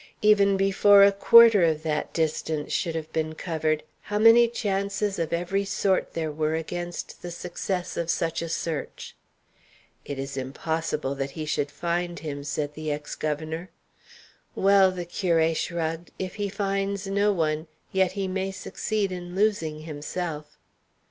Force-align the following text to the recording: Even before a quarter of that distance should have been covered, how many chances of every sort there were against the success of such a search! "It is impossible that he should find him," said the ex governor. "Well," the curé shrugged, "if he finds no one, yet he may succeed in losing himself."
Even 0.23 0.57
before 0.57 1.03
a 1.03 1.11
quarter 1.11 1.63
of 1.63 1.83
that 1.83 2.11
distance 2.11 2.73
should 2.73 2.95
have 2.95 3.13
been 3.13 3.35
covered, 3.35 3.83
how 4.01 4.17
many 4.17 4.47
chances 4.47 5.19
of 5.19 5.31
every 5.31 5.63
sort 5.63 6.13
there 6.15 6.31
were 6.31 6.55
against 6.55 7.21
the 7.21 7.29
success 7.29 7.95
of 7.95 8.09
such 8.09 8.41
a 8.41 8.49
search! 8.49 9.15
"It 10.03 10.17
is 10.17 10.37
impossible 10.37 11.13
that 11.13 11.29
he 11.37 11.45
should 11.45 11.69
find 11.69 12.17
him," 12.17 12.43
said 12.43 12.73
the 12.73 12.91
ex 12.91 13.13
governor. 13.13 13.69
"Well," 14.55 14.89
the 14.89 15.05
curé 15.05 15.55
shrugged, 15.55 16.09
"if 16.17 16.33
he 16.41 16.49
finds 16.49 17.05
no 17.05 17.31
one, 17.31 17.67
yet 17.91 18.13
he 18.13 18.27
may 18.27 18.49
succeed 18.49 19.11
in 19.11 19.35
losing 19.35 19.81
himself." 19.81 20.57